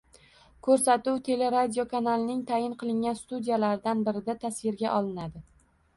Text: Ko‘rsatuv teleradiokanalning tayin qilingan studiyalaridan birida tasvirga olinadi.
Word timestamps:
Ko‘rsatuv 0.67 1.19
teleradiokanalning 1.27 2.41
tayin 2.53 2.73
qilingan 2.81 3.19
studiyalaridan 3.21 4.03
birida 4.09 4.37
tasvirga 4.47 4.95
olinadi. 4.99 5.45